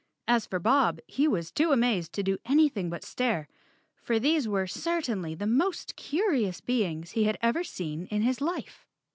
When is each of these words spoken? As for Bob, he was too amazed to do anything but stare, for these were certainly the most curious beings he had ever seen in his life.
As 0.27 0.47
for 0.47 0.57
Bob, 0.57 0.99
he 1.05 1.27
was 1.27 1.51
too 1.51 1.71
amazed 1.71 2.11
to 2.13 2.23
do 2.23 2.39
anything 2.43 2.89
but 2.89 3.03
stare, 3.03 3.47
for 4.01 4.17
these 4.17 4.47
were 4.47 4.65
certainly 4.65 5.35
the 5.35 5.45
most 5.45 5.95
curious 5.95 6.59
beings 6.59 7.11
he 7.11 7.25
had 7.25 7.37
ever 7.39 7.63
seen 7.63 8.07
in 8.07 8.23
his 8.23 8.41
life. 8.41 8.87